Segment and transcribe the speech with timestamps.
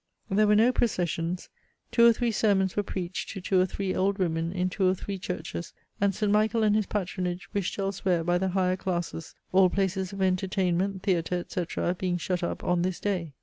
[0.31, 1.47] There were no processions,
[1.91, 4.95] two or three sermons were preached to two or three old women in two or
[4.95, 6.31] three churches, and St.
[6.31, 11.35] Michael and his patronage wished elsewhere by the higher classes, all places of entertainment, theatre,
[11.37, 11.93] etc.
[11.93, 13.33] being shut up on this day.